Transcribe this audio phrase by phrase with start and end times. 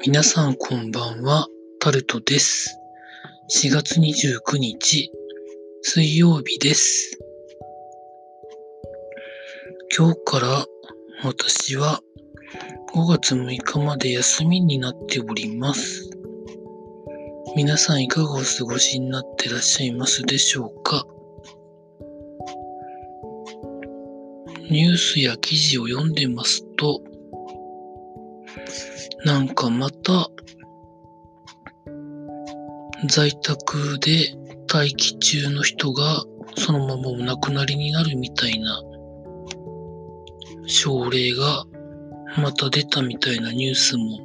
[0.00, 1.46] 皆さんこんばんは、
[1.78, 2.76] タルトです。
[3.62, 5.12] 4月29日、
[5.82, 7.18] 水曜日です。
[9.96, 10.66] 今日から
[11.22, 12.00] 私は
[12.94, 16.10] 5月6日まで休みになっております。
[17.54, 21.06] 皆さんいかがお過ごしになってらっしゃいますでしょうか？
[24.70, 27.02] ニュースや記事を読んでますと、
[29.24, 30.28] なんかまた、
[33.08, 34.34] 在宅で
[34.72, 36.24] 待機中の人が
[36.56, 38.82] そのままお亡くなりになるみたいな
[40.66, 41.64] 症例が
[42.38, 44.18] また出たみたいなニュースも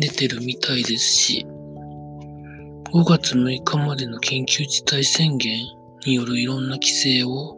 [0.00, 1.46] 出てるみたいですし、
[2.92, 5.58] 5月6日までの緊急事態宣言
[6.06, 7.56] によるいろんな規制を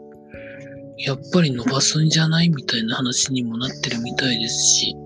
[0.99, 4.97] やっぱり伸ばすんじゃないみたいな話にもなってるみたいですし、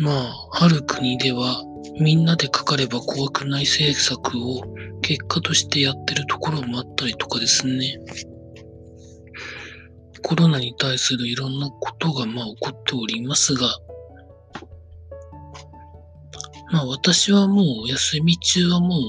[0.00, 0.12] ま
[0.52, 1.62] あ、ある国では
[2.00, 4.62] みんなでかかれば怖くない政策を
[5.02, 7.98] 結果としてやってるところもあったりとかですね。
[10.22, 13.68] コロナに対するいろんなことがまあ起こっておりますが、
[16.72, 19.00] まあ私はもうお休み中はもう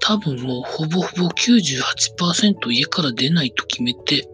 [0.00, 4.28] 多分もうほぼほぼ98%家から出ないと決めて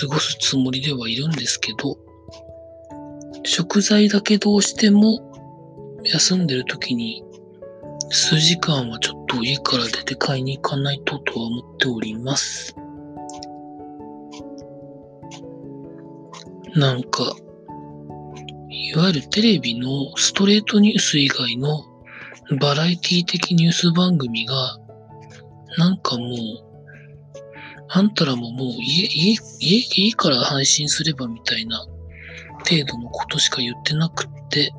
[0.00, 1.96] 過ごすつもりではいるんですけど、
[3.48, 5.20] 食材だけどうしても
[6.04, 7.24] 休んでる時に
[8.10, 12.76] 数時間はちょっと家から出て買いに行かないととは思っております。
[16.76, 17.34] なんか、
[18.68, 21.84] いわゆるテレビのストレートニュース以外の
[22.60, 24.78] バラエティ的ニュース番組が、
[25.78, 26.28] なんかもう、
[27.88, 31.86] あんたらももう家、家、家、家から配信すればみたいな
[32.58, 34.72] 程度のことしか言ってなくって、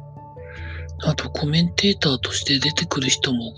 [1.02, 3.54] あとコメンテーターとして出てくる人も、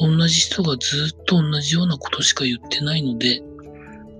[0.00, 3.42] 同じ人がずっと同じようなことしか言ってないので、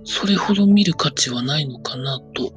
[0.03, 2.53] それほど見る価値はないのかなと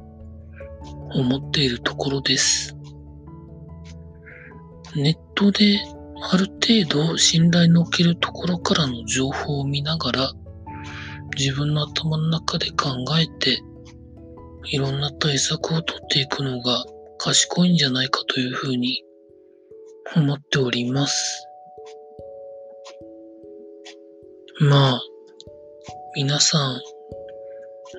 [1.13, 2.75] 思っているところです。
[4.95, 5.79] ネットで
[6.23, 10.31] ある程度信頼のおけるところからの情報を見ながら、
[11.37, 12.89] 自分の頭の中で考
[13.19, 13.61] えて、
[14.65, 16.85] いろんな対策を取っていくのが
[17.17, 19.03] 賢いんじゃないかというふうに
[20.15, 21.47] 思っております。
[24.59, 25.01] まあ、
[26.15, 26.81] 皆さん、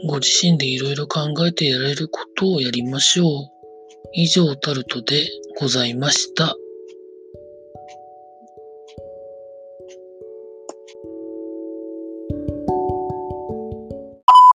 [0.07, 3.29] ご自身でいろいろ考えてやれることをやりましょう。
[4.15, 5.27] 以上タルトで
[5.59, 6.57] ございました。